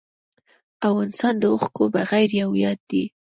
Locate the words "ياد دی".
2.65-3.03